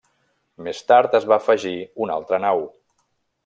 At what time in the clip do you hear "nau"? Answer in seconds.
2.49-2.67